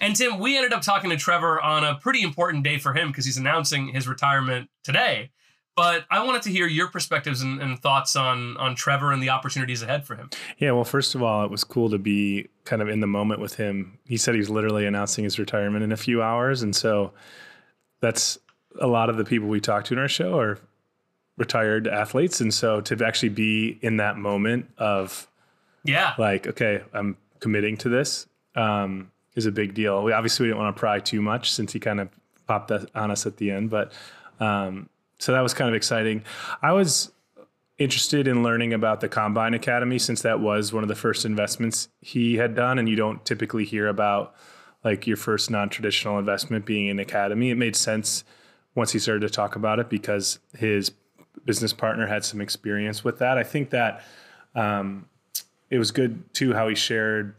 [0.00, 3.08] And Tim, we ended up talking to Trevor on a pretty important day for him
[3.08, 5.30] because he's announcing his retirement today.
[5.78, 9.28] But I wanted to hear your perspectives and, and, thoughts on on Trevor and the
[9.28, 10.28] opportunities ahead for him.
[10.58, 13.40] Yeah, well, first of all, it was cool to be kind of in the moment
[13.40, 13.96] with him.
[14.04, 17.12] He said he's literally announcing his retirement in a few hours, and so
[18.00, 18.40] that's
[18.80, 20.58] a lot of the people we talk to in our show are
[21.36, 25.28] retired athletes, and so to actually be in that moment of
[25.84, 30.02] yeah, like okay, I'm committing to this um, is a big deal.
[30.02, 32.08] We obviously we didn't want to pry too much since he kind of
[32.48, 33.92] popped that on us at the end, but.
[34.40, 36.22] Um, so that was kind of exciting.
[36.62, 37.12] I was
[37.78, 41.88] interested in learning about the Combine Academy since that was one of the first investments
[42.00, 44.34] he had done, and you don't typically hear about
[44.84, 47.50] like your first non-traditional investment being an academy.
[47.50, 48.24] It made sense
[48.74, 50.92] once he started to talk about it because his
[51.44, 53.38] business partner had some experience with that.
[53.38, 54.04] I think that
[54.54, 55.06] um,
[55.70, 57.34] it was good too how he shared.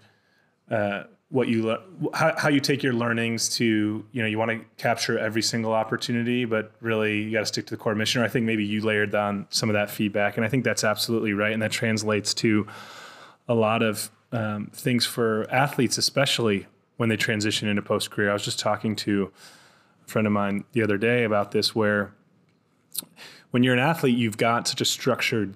[0.69, 1.77] Uh, what you
[2.13, 5.71] how, how you take your learnings to you know you want to capture every single
[5.71, 8.65] opportunity but really you got to stick to the core mission or i think maybe
[8.65, 11.71] you layered on some of that feedback and i think that's absolutely right and that
[11.71, 12.67] translates to
[13.47, 16.65] a lot of um, things for athletes especially
[16.97, 19.31] when they transition into post career i was just talking to
[20.05, 22.11] a friend of mine the other day about this where
[23.51, 25.55] when you're an athlete you've got such a structured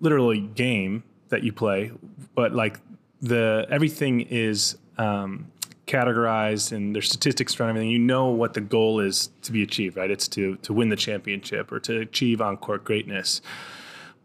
[0.00, 1.92] literally game that you play
[2.34, 2.80] but like
[3.20, 5.50] the everything is um,
[5.86, 7.90] categorized and there's statistics around everything.
[7.90, 10.10] You know what the goal is to be achieved, right?
[10.10, 13.40] It's to to win the championship or to achieve on court greatness.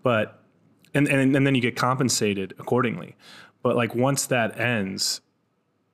[0.04, 0.42] But
[0.94, 3.16] and, and and then you get compensated accordingly.
[3.64, 5.22] But like once that ends,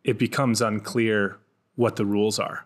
[0.03, 1.37] it becomes unclear
[1.75, 2.65] what the rules are.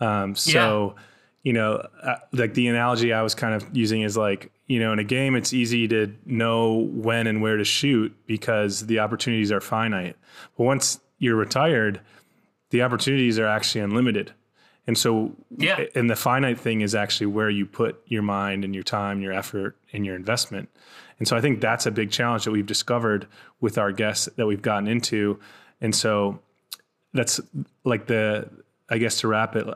[0.00, 1.02] Um, so, yeah.
[1.42, 4.92] you know, uh, like the analogy I was kind of using is like, you know,
[4.92, 9.52] in a game, it's easy to know when and where to shoot because the opportunities
[9.52, 10.16] are finite.
[10.56, 12.00] But once you're retired,
[12.70, 14.32] the opportunities are actually unlimited.
[14.86, 15.84] And so, yeah.
[15.94, 19.32] and the finite thing is actually where you put your mind and your time, your
[19.32, 20.68] effort, and your investment.
[21.20, 23.28] And so, I think that's a big challenge that we've discovered
[23.60, 25.38] with our guests that we've gotten into.
[25.80, 26.40] And so,
[27.12, 27.40] that's
[27.84, 28.48] like the,
[28.88, 29.68] I guess to wrap it,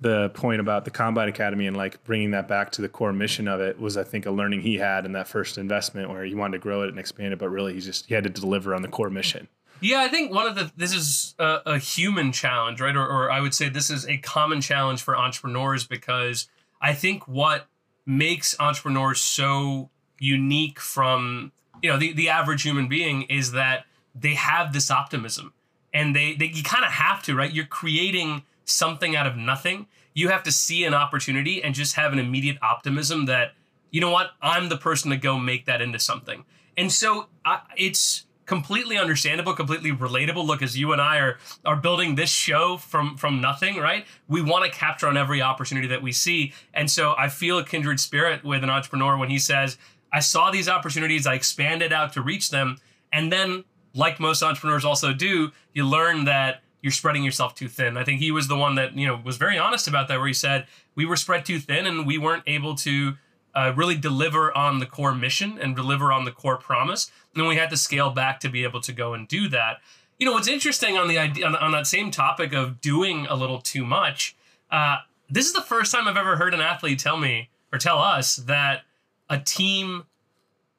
[0.00, 3.48] the point about the Combine Academy and like bringing that back to the core mission
[3.48, 6.34] of it was, I think, a learning he had in that first investment where he
[6.34, 8.74] wanted to grow it and expand it, but really he just he had to deliver
[8.74, 9.48] on the core mission.
[9.80, 12.96] Yeah, I think one of the this is a, a human challenge, right?
[12.96, 16.48] Or, or I would say this is a common challenge for entrepreneurs because
[16.80, 17.66] I think what
[18.06, 23.84] makes entrepreneurs so unique from you know the, the average human being is that
[24.14, 25.52] they have this optimism
[25.92, 27.52] and they, they you kind of have to right?
[27.52, 29.86] You're creating something out of nothing.
[30.14, 33.52] You have to see an opportunity and just have an immediate optimism that
[33.90, 34.32] you know what?
[34.42, 36.44] I'm the person to go make that into something.
[36.76, 40.46] And so I, it's completely understandable, completely relatable.
[40.46, 44.06] Look, as you and I are are building this show from from nothing, right?
[44.28, 47.64] We want to capture on every opportunity that we see, and so I feel a
[47.64, 49.76] kindred spirit with an entrepreneur when he says,
[50.12, 52.78] "I saw these opportunities, I expanded out to reach them,
[53.12, 57.96] and then, like most entrepreneurs also do, you learn that." You're spreading yourself too thin.
[57.96, 60.28] I think he was the one that you know was very honest about that, where
[60.28, 63.16] he said we were spread too thin and we weren't able to
[63.56, 67.10] uh, really deliver on the core mission and deliver on the core promise.
[67.34, 69.78] And we had to scale back to be able to go and do that.
[70.18, 73.34] You know, what's interesting on the idea on, on that same topic of doing a
[73.34, 74.36] little too much.
[74.70, 74.98] Uh,
[75.30, 78.36] this is the first time I've ever heard an athlete tell me or tell us
[78.36, 78.82] that
[79.30, 80.04] a team,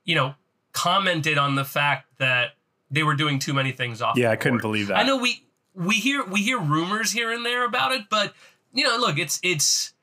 [0.05, 0.35] you know,
[0.71, 2.51] commented on the fact that
[2.91, 4.17] they were doing too many things off.
[4.17, 4.97] Yeah, I couldn't believe that.
[4.97, 8.33] I know we we hear we hear rumors here and there about it, but
[8.71, 9.93] you know, look, it's it's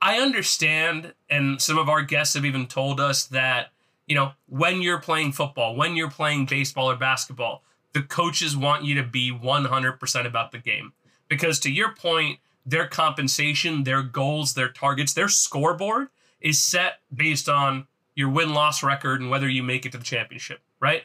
[0.00, 3.72] I understand, and some of our guests have even told us that,
[4.06, 8.84] you know, when you're playing football, when you're playing baseball or basketball, the coaches want
[8.84, 10.92] you to be 100% about the game.
[11.28, 16.08] Because to your point, their compensation, their goals, their targets, their scoreboard
[16.40, 20.04] is set based on your win loss record and whether you make it to the
[20.04, 21.04] championship, right?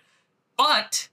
[0.58, 1.10] But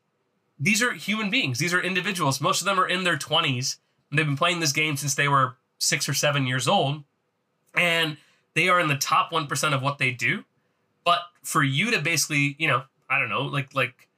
[0.58, 1.58] these are human beings.
[1.58, 2.40] These are individuals.
[2.40, 3.78] Most of them are in their 20s
[4.10, 7.04] and they've been playing this game since they were six or seven years old.
[7.74, 8.16] And
[8.54, 10.44] they are in the top 1% of what they do.
[11.04, 14.08] But for you to basically, you know, I don't know, like, like,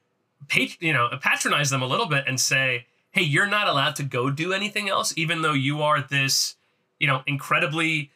[0.80, 4.30] you know, patronize them a little bit and say, hey, you're not allowed to go
[4.30, 6.56] do anything else, even though you are this,
[6.98, 8.10] you know, incredibly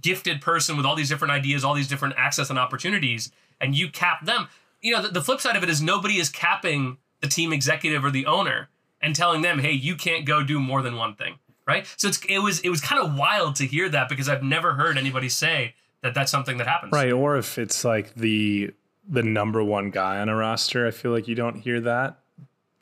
[0.00, 3.90] gifted person with all these different ideas, all these different access and opportunities, and you
[3.90, 4.48] cap them.
[4.80, 8.04] You know, the, the flip side of it is nobody is capping the team executive
[8.04, 8.68] or the owner
[9.00, 11.34] and telling them, hey, you can't go do more than one thing.
[11.66, 11.86] Right.
[11.96, 14.74] So it's it was it was kind of wild to hear that because I've never
[14.74, 16.92] heard anybody say that that's something that happens.
[16.92, 17.12] Right.
[17.12, 18.72] Or if it's like the
[19.08, 22.18] the number one guy on a roster, I feel like you don't hear that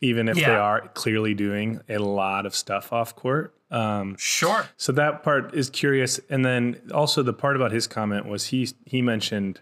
[0.01, 0.49] even if yeah.
[0.49, 3.55] they are clearly doing a lot of stuff off court.
[3.71, 4.67] Um, sure.
[4.77, 8.69] So that part is curious, and then also the part about his comment was he
[8.85, 9.61] he mentioned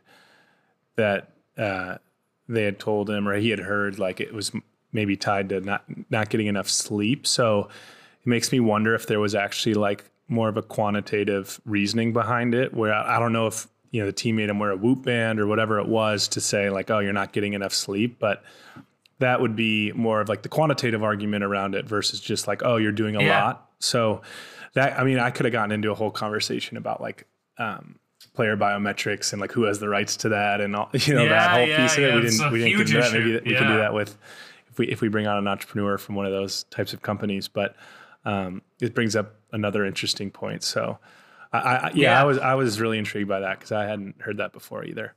[0.96, 1.98] that uh,
[2.48, 4.52] they had told him or he had heard like it was
[4.92, 7.26] maybe tied to not not getting enough sleep.
[7.26, 7.68] So
[8.28, 12.74] makes me wonder if there was actually like more of a quantitative reasoning behind it,
[12.74, 15.02] where I, I don't know if you know the team made him wear a Whoop
[15.02, 18.44] band or whatever it was to say like, oh, you're not getting enough sleep, but
[19.18, 22.76] that would be more of like the quantitative argument around it versus just like, oh,
[22.76, 23.44] you're doing a yeah.
[23.44, 23.70] lot.
[23.80, 24.22] So
[24.74, 27.26] that I mean, I could have gotten into a whole conversation about like
[27.58, 27.96] um,
[28.34, 31.30] player biometrics and like who has the rights to that and all you know yeah,
[31.30, 32.14] that whole yeah, piece of it.
[32.14, 33.12] We didn't we didn't get into that.
[33.12, 34.16] Maybe we can do that with
[34.70, 37.48] if we if we bring on an entrepreneur from one of those types of companies.
[37.48, 37.74] But
[38.28, 40.62] um, it brings up another interesting point.
[40.62, 40.98] So
[41.50, 44.36] I, I yeah, I was I was really intrigued by that because I hadn't heard
[44.36, 45.14] that before either.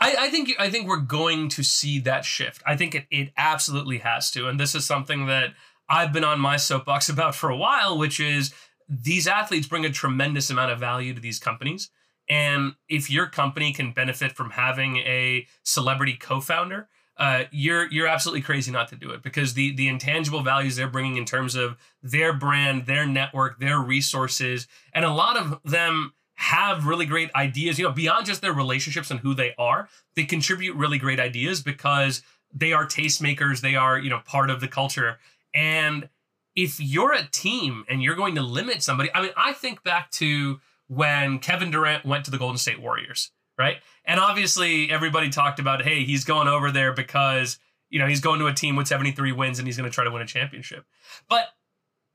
[0.00, 2.60] I, I, think I think we're going to see that shift.
[2.66, 4.48] I think it, it absolutely has to.
[4.48, 5.50] And this is something that
[5.88, 8.52] I've been on my soapbox about for a while, which is
[8.88, 11.90] these athletes bring a tremendous amount of value to these companies.
[12.28, 18.42] And if your company can benefit from having a celebrity co-founder, uh, you're you're absolutely
[18.42, 21.76] crazy not to do it because the the intangible values they're bringing in terms of
[22.02, 27.78] their brand, their network, their resources, and a lot of them have really great ideas,
[27.78, 31.62] you know, beyond just their relationships and who they are, they contribute really great ideas
[31.62, 32.22] because
[32.52, 35.18] they are tastemakers, they are, you know, part of the culture.
[35.54, 36.08] And
[36.56, 40.10] if you're a team and you're going to limit somebody, I mean, I think back
[40.12, 43.76] to when Kevin Durant went to the Golden State Warriors, right?
[44.04, 47.58] And obviously everybody talked about, hey, he's going over there because,
[47.90, 50.04] you know, he's going to a team with 73 wins and he's going to try
[50.04, 50.84] to win a championship.
[51.28, 51.48] But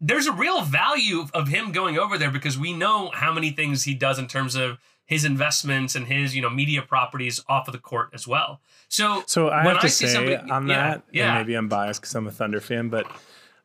[0.01, 3.83] there's a real value of him going over there because we know how many things
[3.83, 4.77] he does in terms of
[5.09, 8.61] his investments and his you know media properties off of the court as well.
[8.87, 11.33] So so I have to I say somebody, on yeah, that, yeah.
[11.35, 13.11] maybe I'm biased because I'm a Thunder fan, but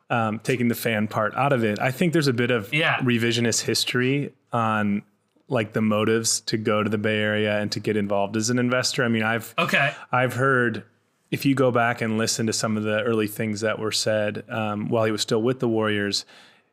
[0.09, 2.97] um, taking the fan part out of it, I think there's a bit of yeah.
[3.01, 5.03] revisionist history on
[5.49, 8.59] like the motives to go to the Bay Area and to get involved as an
[8.59, 9.05] investor.
[9.05, 10.85] I mean, I've okay, I've heard
[11.31, 14.45] if you go back and listen to some of the early things that were said
[14.49, 16.25] um, while he was still with the Warriors,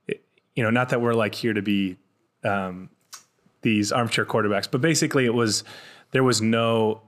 [0.08, 0.24] it,
[0.56, 1.98] you know, not that we're like here to be
[2.44, 2.90] um,
[3.62, 5.64] these armchair quarterbacks, but basically it was
[6.12, 7.02] there was no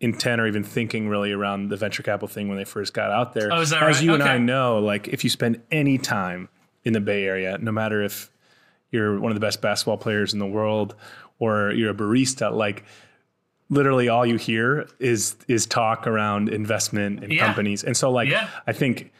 [0.00, 3.34] intent or even thinking really around the venture capital thing when they first got out
[3.34, 3.52] there.
[3.52, 4.02] Oh, As right?
[4.02, 4.22] you okay.
[4.22, 6.48] and I know, like if you spend any time
[6.84, 8.30] in the Bay Area, no matter if
[8.90, 10.94] you're one of the best basketball players in the world
[11.38, 12.84] or you're a barista, like
[13.68, 17.44] literally all you hear is is talk around investment and yeah.
[17.44, 17.84] companies.
[17.84, 18.48] And so like yeah.
[18.66, 19.12] I think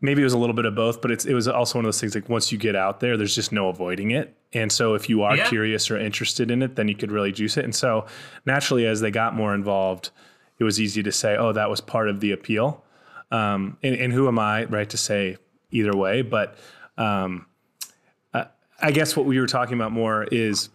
[0.00, 1.88] maybe it was a little bit of both, but it's it was also one of
[1.88, 4.36] those things like once you get out there, there's just no avoiding it.
[4.52, 5.48] And so if you are yeah.
[5.48, 7.64] curious or interested in it, then you could really juice it.
[7.64, 8.06] And so
[8.44, 10.10] naturally as they got more involved,
[10.58, 12.82] it was easy to say, oh, that was part of the appeal.
[13.30, 15.36] Um, and, and, who am I, right, to say
[15.72, 16.22] either way?
[16.22, 16.56] But
[16.96, 17.46] um,
[18.80, 20.68] I guess what we were talking about more is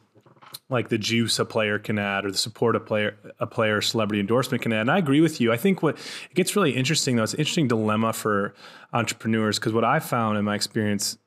[0.69, 4.19] like the juice a player can add or the support a player a player celebrity
[4.19, 4.81] endorsement can add.
[4.81, 5.51] And I agree with you.
[5.51, 8.53] I think what it gets really interesting though, it's an interesting dilemma for
[8.93, 11.17] entrepreneurs because what I found in my experience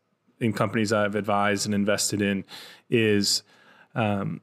[0.41, 2.45] in companies I've advised and invested in
[2.91, 3.43] is
[3.95, 4.41] um,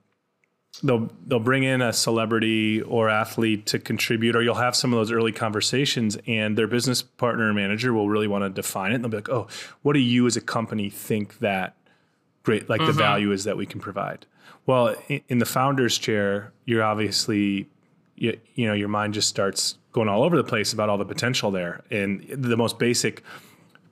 [0.84, 5.00] they'll they'll bring in a celebrity or athlete to contribute, or you'll have some of
[5.00, 8.96] those early conversations, and their business partner or manager will really want to define it.
[8.96, 9.48] And they'll be like, "Oh,
[9.82, 11.76] what do you as a company think that
[12.44, 12.88] great like mm-hmm.
[12.88, 14.26] the value is that we can provide?"
[14.66, 14.96] Well,
[15.28, 17.68] in the founder's chair, you're obviously,
[18.16, 21.06] you, you know, your mind just starts going all over the place about all the
[21.06, 21.84] potential there.
[21.90, 23.24] And the most basic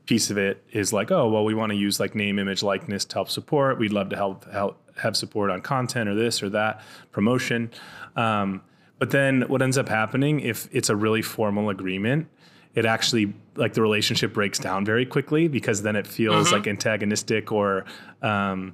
[0.05, 3.05] piece of it is like, oh, well, we want to use like name, image, likeness
[3.05, 3.79] to help support.
[3.79, 7.71] We'd love to help help have support on content or this or that promotion.
[8.15, 8.61] Um,
[8.99, 12.27] but then what ends up happening if it's a really formal agreement,
[12.75, 16.55] it actually like the relationship breaks down very quickly because then it feels mm-hmm.
[16.55, 17.85] like antagonistic or
[18.21, 18.73] um,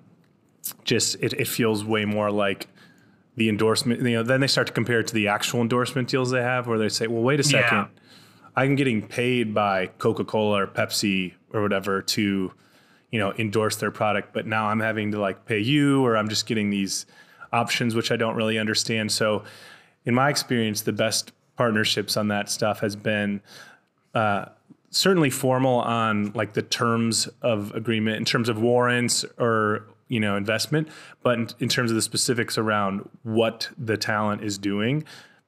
[0.84, 2.68] just it, it feels way more like
[3.36, 6.32] the endorsement, you know, then they start to compare it to the actual endorsement deals
[6.32, 7.88] they have, where they say, well, wait a second, yeah.
[8.56, 12.54] I'm getting paid by Coca Cola or Pepsi or whatever to,
[13.12, 16.30] you know, endorse their product, but now I'm having to like pay you, or I'm
[16.30, 17.06] just getting these
[17.52, 19.12] options which I don't really understand.
[19.12, 19.44] So,
[20.06, 23.42] in my experience, the best partnerships on that stuff has been
[24.14, 24.46] uh,
[24.96, 30.38] certainly formal on like the terms of agreement in terms of warrants or you know
[30.38, 30.88] investment
[31.22, 35.04] but in, in, terms of the specifics around what the talent is doing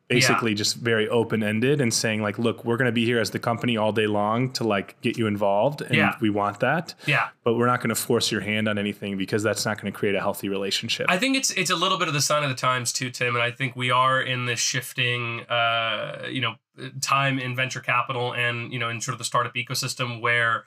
[0.07, 0.57] basically yeah.
[0.57, 3.39] just very open ended and saying like look we're going to be here as the
[3.39, 6.15] company all day long to like get you involved and yeah.
[6.21, 9.43] we want that yeah but we're not going to force your hand on anything because
[9.43, 12.07] that's not going to create a healthy relationship i think it's it's a little bit
[12.07, 14.59] of the sign of the times too tim and i think we are in this
[14.59, 16.55] shifting uh you know
[17.01, 20.63] time in venture capital and you know in sort of the startup ecosystem where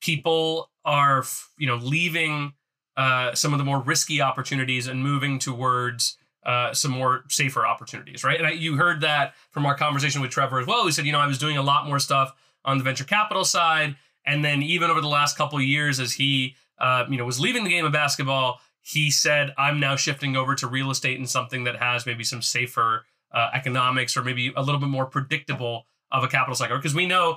[0.00, 1.24] people are
[1.58, 2.52] you know leaving
[2.96, 6.18] uh, some of the more risky opportunities and moving towards
[6.48, 8.38] uh, some more safer opportunities, right?
[8.38, 10.86] And I, you heard that from our conversation with Trevor as well.
[10.86, 12.34] He said, you know, I was doing a lot more stuff
[12.64, 16.14] on the venture capital side, and then even over the last couple of years, as
[16.14, 20.36] he, uh, you know, was leaving the game of basketball, he said, I'm now shifting
[20.36, 24.50] over to real estate and something that has maybe some safer uh, economics or maybe
[24.56, 26.78] a little bit more predictable of a capital cycle.
[26.78, 27.36] Because we know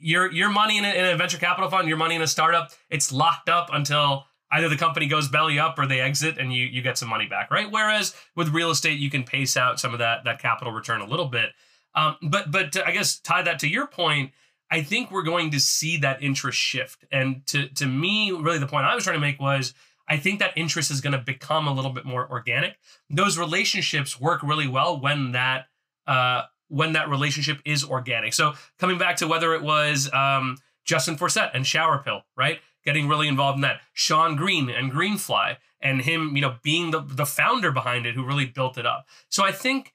[0.00, 2.72] your your money in a, in a venture capital fund, your money in a startup,
[2.90, 6.64] it's locked up until either the company goes belly up or they exit and you
[6.64, 7.70] you get some money back, right?
[7.70, 11.06] Whereas with real estate, you can pace out some of that that capital return a
[11.06, 11.50] little bit.
[11.94, 14.32] Um, but but I guess tie that to your point,
[14.70, 17.04] I think we're going to see that interest shift.
[17.12, 19.74] And to to me, really the point I was trying to make was
[20.08, 22.76] I think that interest is going to become a little bit more organic.
[23.08, 25.66] Those relationships work really well when that
[26.06, 28.34] uh, when that relationship is organic.
[28.34, 32.60] So coming back to whether it was um, Justin Forsett and ShowerPill, right?
[32.84, 33.80] Getting really involved in that.
[33.92, 38.24] Shawn Green and Greenfly and him, you know, being the, the founder behind it who
[38.24, 39.06] really built it up.
[39.28, 39.94] So I think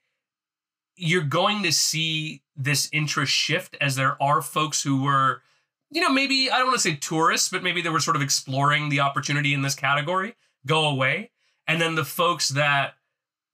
[0.96, 5.42] you're going to see this interest shift as there are folks who were,
[5.90, 8.22] you know, maybe I don't want to say tourists, but maybe they were sort of
[8.22, 10.34] exploring the opportunity in this category
[10.66, 11.30] go away.
[11.66, 12.94] And then the folks that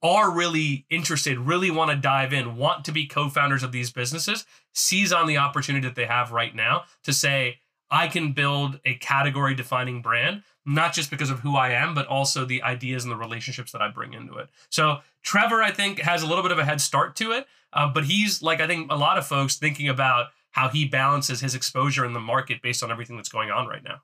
[0.02, 3.90] are really interested, really want to dive in, want to be co founders of these
[3.90, 7.58] businesses, seize on the opportunity that they have right now to say,
[7.90, 12.06] I can build a category defining brand, not just because of who I am, but
[12.06, 14.48] also the ideas and the relationships that I bring into it.
[14.70, 17.90] So Trevor, I think, has a little bit of a head start to it, uh,
[17.92, 21.54] but he's like, I think a lot of folks thinking about how he balances his
[21.54, 24.02] exposure in the market based on everything that's going on right now.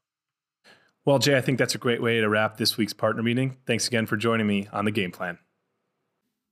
[1.05, 3.57] Well, Jay, I think that's a great way to wrap this week's partner meeting.
[3.67, 5.39] Thanks again for joining me on the game plan.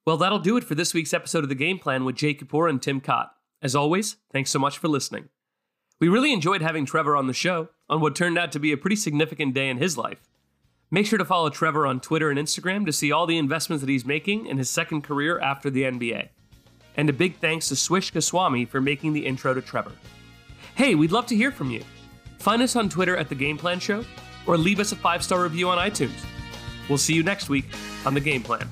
[0.07, 2.68] Well, that'll do it for this week's episode of the game plan with Jay Kapoor
[2.68, 3.31] and Tim Katt.
[3.62, 5.28] As always, thanks so much for listening.
[6.01, 8.79] We really enjoyed having Trevor on the show on what turned out to be a
[8.79, 10.19] pretty significant day in his life.
[10.91, 13.91] Make sure to follow Trevor on Twitter and Instagram to see all the investments that
[13.91, 16.31] he's making in his second career after the NBA.
[16.97, 19.93] And a big thanks to Swish Goswami for making the intro to Trevor.
[20.75, 21.85] Hey, we'd love to hear from you.
[22.39, 24.03] Find us on Twitter at The Game Plan Show
[24.47, 26.25] or leave us a five star review on iTunes.
[26.89, 27.67] We'll see you next week
[28.07, 28.69] on The Game Plan.